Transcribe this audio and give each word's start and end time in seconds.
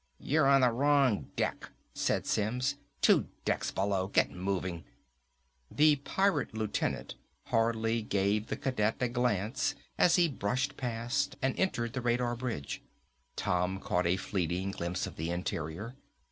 "You're 0.19 0.47
on 0.47 0.61
the 0.61 0.71
wrong 0.71 1.27
deck," 1.35 1.69
said 1.93 2.25
Simms. 2.25 2.73
"Two 3.03 3.27
decks 3.45 3.69
below. 3.69 4.07
Get 4.07 4.31
moving!" 4.31 4.83
The 5.69 5.97
pirate 5.97 6.55
lieutenant 6.55 7.13
hardly 7.45 8.01
gave 8.01 8.47
the 8.47 8.57
cadet 8.57 8.95
a 8.99 9.07
glance 9.07 9.75
as 9.99 10.15
he 10.15 10.27
brushed 10.27 10.75
past 10.75 11.35
and 11.39 11.55
entered 11.59 11.93
the 11.93 12.01
radar 12.01 12.35
bridge. 12.35 12.81
Tom 13.35 13.79
caught 13.79 14.07
a 14.07 14.17
fleeting 14.17 14.71
glimpse 14.71 15.05
of 15.05 15.17
the 15.17 15.29
interior. 15.29 15.95